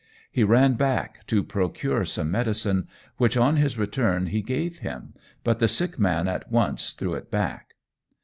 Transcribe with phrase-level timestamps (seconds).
[0.31, 5.59] He ran back to procure some medicine, which on his return he gave him, but
[5.59, 7.75] the sick man at once threw it back.